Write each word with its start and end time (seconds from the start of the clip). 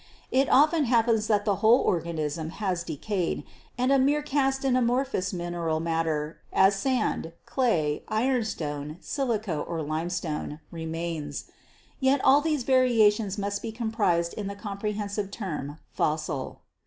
It 0.31 0.49
often 0.49 0.85
happens 0.85 1.27
that 1.27 1.45
the 1.45 1.57
whole 1.57 1.79
organism 1.81 2.49
has 2.57 2.81
decayed 2.83 3.43
and 3.77 3.91
a 3.91 3.99
mere 3.99 4.23
cast 4.23 4.65
in 4.65 4.75
amorphous 4.75 5.31
mineral 5.31 5.79
matter, 5.79 6.39
as 6.51 6.73
sand, 6.75 7.33
clay, 7.45 8.01
ironstone, 8.07 8.97
silica 8.99 9.55
or 9.55 9.83
limestone, 9.83 10.59
remains; 10.71 11.51
yet 11.99 12.19
all 12.23 12.41
these 12.41 12.63
variations 12.63 13.37
must 13.37 13.61
be 13.61 13.71
comprized 13.71 14.33
in 14.33 14.47
the 14.47 14.55
comprehensive 14.55 15.29
term 15.29 15.77
fossil." 15.91 16.61